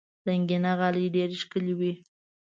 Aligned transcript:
رنګینه 0.27 0.71
غالۍ 0.79 1.05
ډېر 1.15 1.29
ښکلي 1.41 1.73
وي. 1.79 1.93